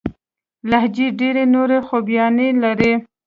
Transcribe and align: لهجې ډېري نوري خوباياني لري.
لهجې 0.69 1.07
ډېري 1.19 1.43
نوري 1.53 1.79
خوباياني 1.87 2.49
لري. 2.63 2.93